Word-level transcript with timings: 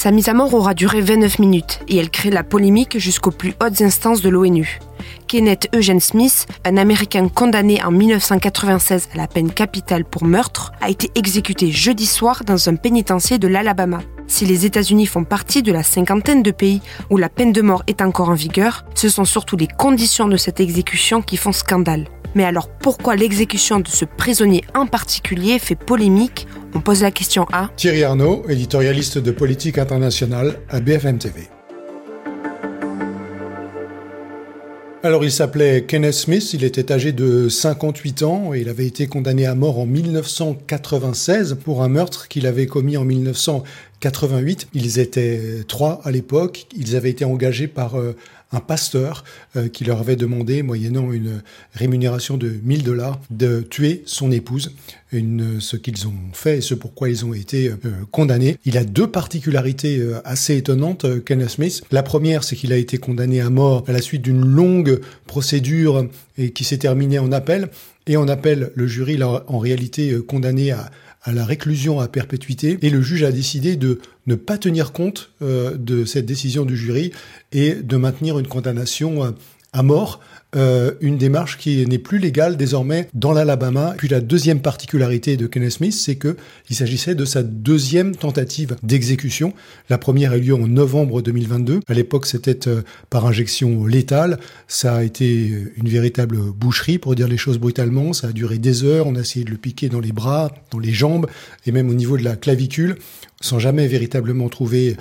Sa 0.00 0.12
mise 0.12 0.30
à 0.30 0.32
mort 0.32 0.54
aura 0.54 0.72
duré 0.72 1.02
29 1.02 1.40
minutes 1.40 1.80
et 1.86 1.98
elle 1.98 2.08
crée 2.08 2.30
la 2.30 2.42
polémique 2.42 2.96
jusqu'aux 2.96 3.32
plus 3.32 3.52
hautes 3.62 3.82
instances 3.82 4.22
de 4.22 4.30
l'ONU. 4.30 4.78
Kenneth 5.28 5.68
Eugene 5.74 6.00
Smith, 6.00 6.46
un 6.64 6.78
Américain 6.78 7.28
condamné 7.28 7.84
en 7.84 7.90
1996 7.90 9.10
à 9.12 9.18
la 9.18 9.26
peine 9.26 9.52
capitale 9.52 10.06
pour 10.06 10.24
meurtre, 10.24 10.72
a 10.80 10.88
été 10.88 11.10
exécuté 11.16 11.70
jeudi 11.70 12.06
soir 12.06 12.44
dans 12.46 12.70
un 12.70 12.76
pénitencier 12.76 13.36
de 13.36 13.46
l'Alabama. 13.46 14.00
Si 14.26 14.46
les 14.46 14.64
États-Unis 14.64 15.04
font 15.04 15.24
partie 15.24 15.62
de 15.62 15.70
la 15.70 15.82
cinquantaine 15.82 16.42
de 16.42 16.50
pays 16.50 16.80
où 17.10 17.18
la 17.18 17.28
peine 17.28 17.52
de 17.52 17.60
mort 17.60 17.82
est 17.86 18.00
encore 18.00 18.30
en 18.30 18.34
vigueur, 18.34 18.86
ce 18.94 19.10
sont 19.10 19.26
surtout 19.26 19.58
les 19.58 19.68
conditions 19.68 20.28
de 20.28 20.38
cette 20.38 20.60
exécution 20.60 21.20
qui 21.20 21.36
font 21.36 21.52
scandale. 21.52 22.08
Mais 22.34 22.44
alors 22.44 22.70
pourquoi 22.70 23.16
l'exécution 23.16 23.80
de 23.80 23.88
ce 23.88 24.04
prisonnier 24.04 24.64
en 24.74 24.86
particulier 24.86 25.58
fait 25.58 25.74
polémique 25.74 26.46
On 26.74 26.80
pose 26.80 27.02
la 27.02 27.10
question 27.10 27.46
à 27.52 27.70
Thierry 27.76 28.04
Arnaud, 28.04 28.44
éditorialiste 28.48 29.18
de 29.18 29.32
politique 29.32 29.78
internationale 29.78 30.60
à 30.68 30.80
BFM 30.80 31.18
TV. 31.18 31.48
Alors 35.02 35.24
il 35.24 35.32
s'appelait 35.32 35.84
Kenneth 35.84 36.12
Smith, 36.12 36.52
il 36.52 36.62
était 36.62 36.92
âgé 36.92 37.12
de 37.12 37.48
58 37.48 38.22
ans 38.22 38.52
et 38.52 38.60
il 38.60 38.68
avait 38.68 38.86
été 38.86 39.06
condamné 39.06 39.46
à 39.46 39.54
mort 39.54 39.78
en 39.78 39.86
1996 39.86 41.56
pour 41.64 41.82
un 41.82 41.88
meurtre 41.88 42.28
qu'il 42.28 42.46
avait 42.46 42.66
commis 42.66 42.98
en 42.98 43.06
1988. 44.00 44.68
Ils 44.72 44.98
étaient 44.98 45.64
trois 45.68 46.00
à 46.04 46.10
l'époque, 46.10 46.66
ils 46.74 46.96
avaient 46.96 47.10
été 47.10 47.26
engagés 47.26 47.68
par 47.68 47.98
euh, 47.98 48.16
un 48.50 48.60
pasteur 48.60 49.24
euh, 49.56 49.68
qui 49.68 49.84
leur 49.84 50.00
avait 50.00 50.16
demandé, 50.16 50.62
moyennant 50.62 51.12
une 51.12 51.42
rémunération 51.74 52.38
de 52.38 52.54
1000 52.62 52.82
dollars, 52.82 53.20
de 53.30 53.60
tuer 53.60 54.02
son 54.06 54.32
épouse. 54.32 54.72
Ce 55.12 55.76
qu'ils 55.76 56.06
ont 56.06 56.14
fait 56.32 56.58
et 56.58 56.60
ce 56.60 56.74
pourquoi 56.74 57.10
ils 57.10 57.24
ont 57.26 57.34
été 57.34 57.68
euh, 57.68 57.76
condamnés. 58.10 58.56
Il 58.64 58.78
a 58.78 58.84
deux 58.84 59.08
particularités 59.08 60.02
assez 60.24 60.56
étonnantes, 60.56 61.04
Kenneth 61.24 61.50
Smith. 61.50 61.82
La 61.90 62.02
première, 62.02 62.42
c'est 62.42 62.56
qu'il 62.56 62.72
a 62.72 62.76
été 62.76 62.96
condamné 62.96 63.40
à 63.40 63.50
mort 63.50 63.84
à 63.86 63.92
la 63.92 64.00
suite 64.00 64.22
d'une 64.22 64.44
longue 64.44 65.00
procédure 65.26 66.06
et 66.38 66.52
qui 66.52 66.64
s'est 66.64 66.78
terminée 66.78 67.18
en 67.18 67.32
appel. 67.32 67.68
Et 68.06 68.16
en 68.16 68.28
appel, 68.28 68.70
le 68.74 68.86
jury 68.86 69.16
l'a 69.16 69.44
en 69.46 69.58
réalité 69.58 70.16
condamné 70.26 70.70
à, 70.70 70.90
à 71.22 71.32
la 71.32 71.44
réclusion 71.44 72.00
à 72.00 72.08
perpétuité 72.08 72.78
et 72.82 72.90
le 72.90 73.02
juge 73.02 73.24
a 73.24 73.32
décidé 73.32 73.76
de 73.76 74.00
ne 74.26 74.34
pas 74.34 74.58
tenir 74.58 74.92
compte 74.92 75.32
euh, 75.42 75.76
de 75.76 76.04
cette 76.04 76.26
décision 76.26 76.64
du 76.64 76.76
jury 76.76 77.12
et 77.52 77.74
de 77.74 77.96
maintenir 77.96 78.38
une 78.38 78.46
condamnation 78.46 79.24
euh, 79.24 79.30
à 79.72 79.82
mort 79.82 80.20
euh, 80.56 80.94
une 81.00 81.16
démarche 81.16 81.58
qui 81.58 81.86
n'est 81.86 81.98
plus 81.98 82.18
légale 82.18 82.56
désormais 82.56 83.08
dans 83.14 83.32
l'Alabama. 83.32 83.94
Puis 83.96 84.08
la 84.08 84.20
deuxième 84.20 84.60
particularité 84.60 85.36
de 85.36 85.46
Kenneth 85.46 85.70
Smith, 85.70 85.92
c'est 85.92 86.16
que 86.16 86.36
il 86.68 86.74
s'agissait 86.74 87.14
de 87.14 87.24
sa 87.24 87.44
deuxième 87.44 88.16
tentative 88.16 88.76
d'exécution. 88.82 89.54
La 89.88 89.98
première 89.98 90.32
a 90.32 90.38
eu 90.38 90.40
lieu 90.40 90.54
en 90.54 90.66
novembre 90.66 91.22
2022. 91.22 91.80
À 91.86 91.94
l'époque, 91.94 92.26
c'était 92.26 92.68
euh, 92.68 92.82
par 93.10 93.26
injection 93.26 93.86
létale. 93.86 94.40
Ça 94.66 94.96
a 94.96 95.02
été 95.04 95.52
une 95.76 95.88
véritable 95.88 96.38
boucherie, 96.52 96.98
pour 96.98 97.14
dire 97.14 97.28
les 97.28 97.36
choses 97.36 97.58
brutalement. 97.58 98.12
Ça 98.12 98.28
a 98.28 98.32
duré 98.32 98.58
des 98.58 98.82
heures. 98.82 99.06
On 99.06 99.14
a 99.14 99.20
essayé 99.20 99.44
de 99.44 99.50
le 99.52 99.56
piquer 99.56 99.88
dans 99.88 100.00
les 100.00 100.12
bras, 100.12 100.50
dans 100.72 100.80
les 100.80 100.92
jambes 100.92 101.28
et 101.64 101.70
même 101.70 101.88
au 101.90 101.94
niveau 101.94 102.16
de 102.16 102.24
la 102.24 102.34
clavicule, 102.34 102.96
sans 103.40 103.60
jamais 103.60 103.86
véritablement 103.86 104.48
trouver 104.48 104.96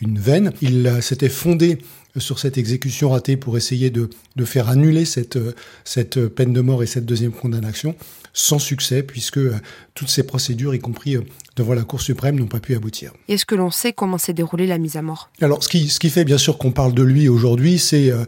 une 0.00 0.18
veine. 0.18 0.52
Il 0.60 0.98
s'était 1.00 1.28
fondé 1.28 1.78
sur 2.18 2.38
cette 2.38 2.58
exécution 2.58 3.10
ratée 3.10 3.36
pour 3.36 3.56
essayer 3.56 3.90
de, 3.90 4.10
de 4.36 4.44
faire 4.44 4.68
annuler 4.68 5.04
cette, 5.04 5.38
cette 5.84 6.26
peine 6.26 6.52
de 6.52 6.60
mort 6.60 6.82
et 6.82 6.86
cette 6.86 7.06
deuxième 7.06 7.32
condamnation, 7.32 7.94
sans 8.34 8.58
succès, 8.58 9.02
puisque 9.02 9.38
euh, 9.38 9.54
toutes 9.94 10.08
ces 10.08 10.22
procédures, 10.22 10.74
y 10.74 10.78
compris 10.78 11.16
euh, 11.16 11.22
devant 11.56 11.74
la 11.74 11.82
Cour 11.82 12.00
suprême, 12.00 12.38
n'ont 12.38 12.46
pas 12.46 12.60
pu 12.60 12.74
aboutir. 12.74 13.12
Est-ce 13.28 13.44
que 13.44 13.54
l'on 13.54 13.70
sait 13.70 13.92
comment 13.92 14.16
s'est 14.16 14.32
déroulée 14.32 14.66
la 14.66 14.78
mise 14.78 14.96
à 14.96 15.02
mort? 15.02 15.30
Alors, 15.42 15.62
ce 15.62 15.68
qui, 15.68 15.90
ce 15.90 16.00
qui 16.00 16.08
fait 16.08 16.24
bien 16.24 16.38
sûr 16.38 16.56
qu'on 16.56 16.70
parle 16.70 16.94
de 16.94 17.02
lui 17.02 17.28
aujourd'hui, 17.28 17.78
c'est 17.78 18.10
euh, 18.10 18.24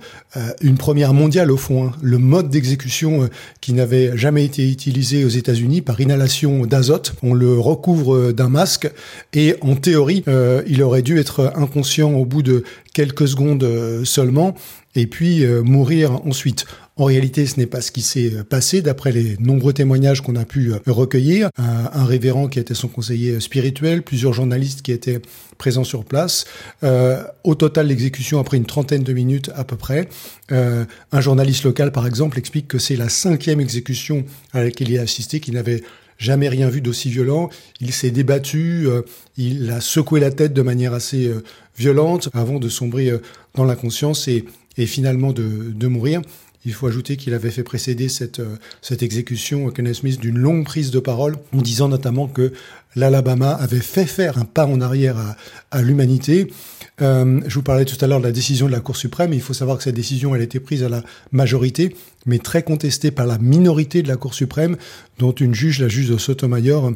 une 0.61 0.77
première 0.77 1.15
mondiale 1.15 1.51
au 1.51 1.57
fond. 1.57 1.87
Hein. 1.87 1.93
Le 2.03 2.19
mode 2.19 2.51
d'exécution 2.51 3.31
qui 3.63 3.73
n'avait 3.73 4.15
jamais 4.15 4.45
été 4.45 4.71
utilisé 4.71 5.25
aux 5.25 5.31
États-Unis 5.31 5.81
par 5.81 5.99
inhalation 6.01 6.67
d'azote. 6.67 7.15
On 7.23 7.33
le 7.33 7.59
recouvre 7.59 8.33
d'un 8.33 8.51
masque 8.51 8.91
et 9.33 9.57
en 9.63 9.75
théorie, 9.75 10.23
il 10.67 10.83
aurait 10.83 11.03
dû 11.03 11.19
être 11.19 11.53
inconscient 11.57 12.13
au 12.13 12.27
bout 12.27 12.43
de 12.43 12.65
quelques 12.95 13.29
secondes 13.29 13.67
seulement 14.05 14.55
et 14.95 15.07
puis 15.07 15.45
mourir 15.63 16.25
ensuite. 16.27 16.65
En 16.97 17.07
réalité, 17.07 17.45
ce 17.47 17.59
n'est 17.59 17.67
pas 17.67 17.81
ce 17.81 17.91
qui 17.91 18.03
s'est 18.03 18.33
euh, 18.33 18.45
passé 18.45 18.81
d'après 18.81 19.11
les 19.11 19.37
nombreux 19.41 19.73
témoignages 19.73 20.21
qu'on 20.21 20.37
a 20.37 20.45
pu 20.45 20.73
euh, 20.73 20.79
recueillir. 20.87 21.49
Un, 21.59 22.05
révérend 22.05 22.47
qui 22.47 22.61
était 22.61 22.75
son 22.75 22.87
conseiller 22.87 23.41
spirituel, 23.41 24.03
plusieurs 24.03 24.33
journalistes 24.33 24.83
qui 24.83 24.93
étaient 24.93 25.21
présents 25.59 25.83
sur 25.83 26.05
place. 26.05 26.45
Euh, 26.85 27.25
au 27.43 27.57
total, 27.57 27.89
l'exécution 27.89 28.39
a 28.39 28.45
pris 28.45 28.59
une 28.59 28.67
trentaine 28.67 29.03
de 29.03 29.13
minutes 29.13 29.51
à 29.57 29.65
peu 29.65 29.77
près. 29.77 30.09
Euh, 30.53 30.85
un 31.11 31.21
journaliste 31.21 31.65
local, 31.65 31.91
par 31.91 32.07
exemple, 32.07 32.39
explique 32.39 32.69
que 32.69 32.79
c'est 32.79 32.97
la 32.97 33.09
cinquième 33.09 33.61
exécution 33.61 34.25
à 34.53 34.63
laquelle 34.63 34.91
il 34.91 34.99
a 34.99 35.03
assisté, 35.03 35.41
qu'il 35.41 35.55
n'avait 35.55 35.83
jamais 36.19 36.49
rien 36.49 36.69
vu 36.69 36.81
d'aussi 36.81 37.11
violent. 37.11 37.51
Il 37.81 37.93
s'est 37.93 38.11
débattu, 38.11 38.87
il 39.37 39.71
a 39.71 39.81
secoué 39.81 40.21
la 40.21 40.31
tête 40.31 40.53
de 40.53 40.63
manière 40.63 40.95
assez 40.95 41.31
violente 41.77 42.29
avant 42.33 42.59
de 42.59 42.69
sombrer 42.69 43.13
dans 43.55 43.65
l'inconscience 43.65 44.29
et, 44.29 44.45
et 44.77 44.87
finalement 44.87 45.33
de 45.33 45.87
mourir. 45.87 46.21
Il 46.65 46.73
faut 46.73 46.87
ajouter 46.87 47.17
qu'il 47.17 47.35
avait 47.35 47.51
fait 47.51 47.63
précéder 47.63 48.09
cette, 48.09 48.41
euh, 48.41 48.57
cette 48.81 49.03
exécution, 49.03 49.71
Kenneth 49.71 49.97
Smith, 49.97 50.21
d'une 50.21 50.39
longue 50.39 50.65
prise 50.65 50.91
de 50.91 50.99
parole, 50.99 51.37
en 51.53 51.61
disant 51.61 51.89
notamment 51.89 52.27
que 52.27 52.53
l'Alabama 52.97 53.51
avait 53.51 53.81
fait 53.81 54.07
faire 54.07 54.39
un 54.39 54.45
pas 54.45 54.67
en 54.67 54.81
arrière 54.81 55.19
à, 55.19 55.37
à 55.71 55.83
l'humanité. 55.83 56.51
Euh, 57.03 57.41
je 57.47 57.55
vous 57.55 57.63
parlais 57.63 57.85
tout 57.85 58.03
à 58.03 58.07
l'heure 58.07 58.21
de 58.21 58.25
la 58.25 58.33
décision 58.33 58.67
de 58.67 58.73
la 58.73 58.81
Cour 58.81 58.97
suprême. 58.97 59.33
Il 59.33 59.41
faut 59.41 59.55
savoir 59.55 59.77
que 59.79 59.85
cette 59.85 59.97
décision, 59.97 60.35
elle 60.35 60.41
a 60.41 60.45
été 60.45 60.61
prise 60.61 60.83
à 60.85 60.89
la 60.89 61.03
majorité, 61.33 61.97
mais 62.27 62.39
très 62.39 62.63
contestée 62.63 63.11
par 63.11 63.27
la 63.27 63.39
minorité 63.39 64.03
de 64.03 64.09
la 64.09 64.17
Cour 64.17 64.35
suprême, 64.35 64.77
dont 65.19 65.33
une 65.33 65.55
juge, 65.55 65.81
la 65.81 65.89
juge 65.89 66.09
de 66.09 66.17
Sotomayor, 66.17 66.93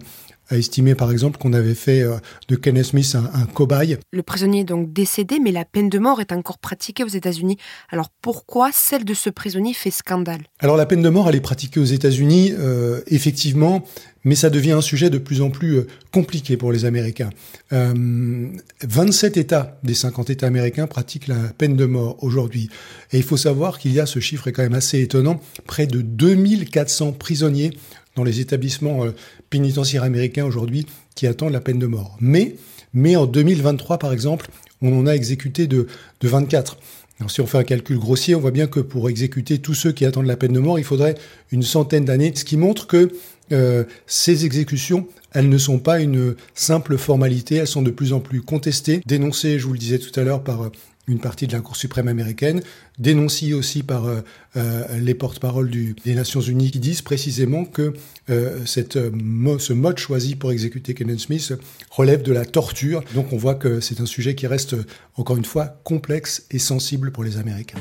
a 0.51 0.57
estimé 0.57 0.95
par 0.95 1.11
exemple 1.11 1.39
qu'on 1.39 1.53
avait 1.53 1.75
fait 1.75 2.03
euh, 2.03 2.17
de 2.49 2.57
Kenneth 2.57 2.87
Smith 2.87 3.17
un, 3.17 3.47
cobaye. 3.47 3.99
Le 4.11 4.23
prisonnier 4.23 4.61
est 4.61 4.65
donc 4.65 4.93
décédé, 4.93 5.39
mais 5.43 5.53
la 5.53 5.65
peine 5.65 5.89
de 5.89 5.99
mort 5.99 6.21
est 6.21 6.33
encore 6.33 6.59
pratiquée 6.59 7.05
aux 7.05 7.09
États-Unis. 7.09 7.59
Alors 7.91 8.09
pourquoi 8.23 8.71
celle 8.73 9.05
de 9.05 9.15
ce 9.15 9.31
prisonnier 9.31 9.75
fait 9.75 9.91
scandale? 9.91 10.43
Alors 10.61 10.77
la 10.77 10.87
peine 10.87 11.03
de 11.03 11.09
mort, 11.09 11.29
elle 11.29 11.37
est 11.37 11.41
pratiquée 11.41 11.81
aux 11.81 11.85
États-Unis, 11.85 12.53
euh, 12.59 13.01
effectivement, 13.07 13.85
mais 14.25 14.35
ça 14.35 14.51
devient 14.51 14.73
un 14.73 14.81
sujet 14.81 15.11
de 15.11 15.19
plus 15.19 15.41
en 15.43 15.51
plus 15.51 15.79
euh, 15.79 15.87
compliqué 16.13 16.57
pour 16.57 16.73
les 16.73 16.85
Américains. 16.85 17.31
27 17.71 19.37
États 19.37 19.79
des 19.83 19.95
50 19.95 20.31
États 20.31 20.47
américains 20.47 20.87
pratiquent 20.87 21.29
la 21.29 21.37
peine 21.59 21.77
de 21.77 21.85
mort 21.85 22.17
aujourd'hui. 22.23 22.71
Et 23.13 23.19
il 23.19 23.23
faut 23.23 23.37
savoir 23.37 23.79
qu'il 23.79 23.93
y 23.93 24.01
a, 24.01 24.07
ce 24.07 24.21
chiffre 24.21 24.49
est 24.49 24.53
quand 24.53 24.63
même 24.63 24.75
assez 24.75 25.01
étonnant, 25.01 25.41
près 25.67 25.87
de 25.87 26.01
2400 26.01 27.13
prisonniers 27.13 27.73
dans 28.19 28.25
les 28.25 28.41
établissements 28.41 29.05
euh, 29.05 29.15
pénitentiaires 29.49 30.03
américains 30.03 30.45
aujourd'hui 30.45 30.87
qui 31.15 31.27
attendent 31.27 31.53
la 31.53 31.61
peine 31.61 31.79
de 31.79 31.87
mort. 31.87 32.17
Mais, 32.21 32.57
mais 32.93 33.17
en 33.17 33.27
2023, 33.27 33.99
par 33.99 34.13
exemple, 34.13 34.49
on 34.83 34.99
en 34.99 35.07
a 35.07 35.13
exécuté 35.13 35.67
de, 35.67 35.87
de 36.21 36.29
24. 36.29 36.77
Alors, 37.21 37.31
si 37.31 37.41
on 37.41 37.47
fait 37.47 37.59
un 37.59 37.65
calcul 37.65 37.99
grossier, 37.99 38.35
on 38.35 38.41
voit 38.41 38.51
bien 38.51 38.67
que 38.67 38.81
pour 38.81 39.09
exécuter 39.09 39.59
tous 39.59 39.75
ceux 39.75 39.93
qui 39.93 40.05
attendent 40.05 40.27
la 40.27 40.37
peine 40.37 40.53
de 40.53 40.61
mort, 40.61 40.79
il 40.79 40.85
faudrait 40.85 41.15
une 41.51 41.63
centaine 41.63 42.05
d'années, 42.05 42.33
ce 42.35 42.45
qui 42.45 42.57
montre 42.57 42.87
que 42.87 43.11
euh, 43.53 43.85
ces 44.07 44.45
exécutions, 44.45 45.07
elles 45.33 45.49
ne 45.49 45.59
sont 45.59 45.79
pas 45.79 46.01
une 46.01 46.35
simple 46.55 46.97
formalité, 46.99 47.57
elles 47.57 47.67
sont 47.67 47.83
de 47.83 47.91
plus 47.91 48.13
en 48.13 48.21
plus 48.21 48.43
contestées, 48.43 49.03
dénoncées, 49.07 49.59
je 49.59 49.67
vous 49.67 49.73
le 49.73 49.79
disais 49.79 49.99
tout 49.99 50.19
à 50.19 50.25
l'heure, 50.25 50.43
par 50.43 50.63
euh, 50.63 50.73
une 51.07 51.21
partie 51.21 51.47
de 51.47 51.53
la 51.53 51.61
Cour 51.61 51.77
suprême 51.77 52.09
américaine, 52.09 52.61
dénoncée 52.99 53.55
aussi 53.55 53.83
par 53.83 54.05
euh, 54.07 54.85
les 54.99 55.15
porte-paroles 55.15 55.71
des 55.71 56.15
Nations 56.15 56.43
Unies 56.43 56.71
qui 56.71 56.81
disent 56.81 57.01
précisément 57.01 57.65
que 57.65 57.95
ce 58.27 59.73
mode 59.73 59.99
choisi 59.99 60.37
pour 60.37 60.53
exécuter 60.53 60.93
Kenneth 60.93 61.21
Smith 61.21 61.55
relève 61.91 62.21
de 62.21 62.33
la 62.35 62.45
torture. 62.45 63.03
Donc 63.15 63.33
on 63.33 63.39
voit 63.39 63.55
que 63.55 63.81
c'est 63.81 64.03
un 64.03 64.07
sujet 64.07 64.35
qui 64.35 64.47
reste, 64.47 64.77
encore 65.17 65.39
une 65.39 65.47
fois, 65.47 65.81
complexe 65.83 66.45
et 66.51 66.59
sensible 66.59 67.11
pour 67.11 67.25
les 67.25 67.39
Américains. 67.39 67.79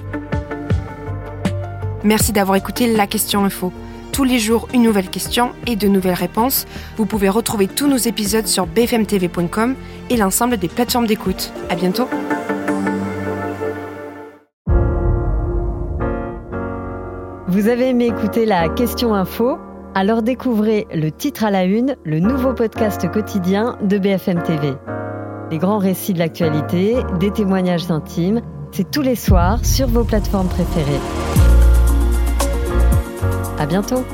Merci 2.05 2.31
d'avoir 2.31 2.55
écouté 2.55 2.95
La 2.95 3.07
Question 3.07 3.43
Info. 3.43 3.73
Tous 4.17 4.23
les 4.23 4.39
jours, 4.39 4.67
une 4.73 4.81
nouvelle 4.81 5.11
question 5.11 5.51
et 5.67 5.75
de 5.75 5.87
nouvelles 5.87 6.15
réponses. 6.15 6.65
Vous 6.95 7.05
pouvez 7.05 7.29
retrouver 7.29 7.67
tous 7.67 7.87
nos 7.87 7.97
épisodes 7.97 8.47
sur 8.47 8.65
bfmtv.com 8.65 9.75
et 10.09 10.17
l'ensemble 10.17 10.57
des 10.57 10.69
plateformes 10.69 11.05
d'écoute. 11.05 11.53
À 11.69 11.75
bientôt! 11.75 12.09
Vous 17.47 17.67
avez 17.67 17.89
aimé 17.89 18.07
écouter 18.07 18.47
la 18.47 18.69
question 18.69 19.13
info? 19.13 19.59
Alors 19.93 20.23
découvrez 20.23 20.87
le 20.91 21.11
titre 21.11 21.43
à 21.43 21.51
la 21.51 21.65
une, 21.65 21.95
le 22.03 22.19
nouveau 22.19 22.53
podcast 22.53 23.07
quotidien 23.11 23.77
de 23.83 23.99
BFM 23.99 24.41
TV. 24.41 24.73
Les 25.51 25.59
grands 25.59 25.77
récits 25.77 26.13
de 26.13 26.19
l'actualité, 26.19 26.95
des 27.19 27.29
témoignages 27.29 27.91
intimes, 27.91 28.41
c'est 28.71 28.89
tous 28.89 29.03
les 29.03 29.15
soirs 29.15 29.63
sur 29.63 29.85
vos 29.85 30.03
plateformes 30.03 30.47
préférées. 30.47 31.56
À 33.57 33.65
bientôt 33.65 34.05